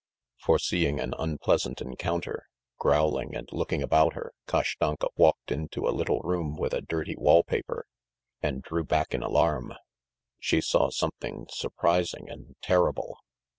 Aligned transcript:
Foreseeing 0.43 0.99
an 0.99 1.13
unpleasant 1.19 1.79
encounter, 1.79 2.47
growling 2.79 3.35
and 3.35 3.47
looking 3.51 3.83
about 3.83 4.13
her, 4.15 4.33
Kashtanka 4.47 5.09
walked 5.15 5.51
into 5.51 5.87
a 5.87 5.93
little 5.93 6.21
room 6.21 6.55
with 6.55 6.73
a 6.73 6.81
dirty 6.81 7.15
wall 7.15 7.43
paper 7.43 7.85
and 8.41 8.63
drew 8.63 8.83
back 8.83 9.13
in 9.13 9.21
alarm. 9.21 9.75
She 10.39 10.59
saw 10.59 10.89
something 10.89 11.45
surprising 11.51 12.31
and 12.31 12.55
terrible. 12.63 13.19